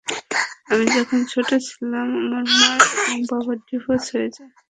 আমি 0.71 0.85
যখন 0.95 1.19
ছোট 1.31 1.49
ছিলাম, 1.67 2.07
আমার 2.21 2.43
মা 2.51 2.71
এবং 2.99 3.19
বাবার 3.29 3.57
ডিভোর্স 3.67 4.05
হয়ে 4.13 4.29
যায়। 4.35 4.51